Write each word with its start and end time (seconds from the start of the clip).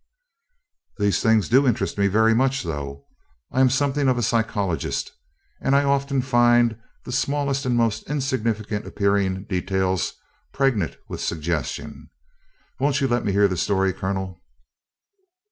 "Those 0.97 1.21
things 1.21 1.47
do 1.47 1.67
interest 1.67 1.99
me 1.99 2.07
very 2.07 2.33
much, 2.33 2.63
though. 2.63 3.05
I 3.51 3.61
am 3.61 3.69
something 3.69 4.07
of 4.07 4.17
a 4.17 4.23
psychologist, 4.23 5.11
and 5.61 5.75
I 5.75 5.83
often 5.83 6.23
find 6.23 6.75
the 7.05 7.11
smallest 7.11 7.67
and 7.67 7.75
most 7.77 8.09
insignificant 8.09 8.87
appearing 8.87 9.43
details 9.43 10.15
pregnant 10.53 10.97
with 11.07 11.21
suggestion. 11.21 12.09
Won't 12.79 12.99
you 12.99 13.07
let 13.07 13.23
me 13.23 13.31
hear 13.31 13.47
the 13.47 13.57
story, 13.57 13.93
Colonel?" 13.93 14.41